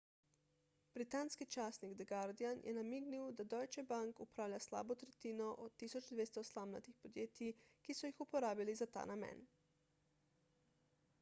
britanski 0.93 1.45
časnik 1.55 1.91
the 1.97 2.05
guardian 2.11 2.61
je 2.67 2.71
namignil 2.77 3.27
da 3.41 3.43
deutsche 3.53 3.83
bank 3.91 4.21
upravlja 4.25 4.59
slabo 4.65 4.97
tretjino 5.03 5.49
od 5.65 5.75
1200 5.83 6.43
slamnatih 6.49 6.97
podjetij 7.03 7.51
ki 7.85 7.97
so 7.99 8.11
jih 8.11 8.23
uporabili 8.27 8.79
za 8.81 8.89
ta 8.97 9.05
namen 9.11 9.45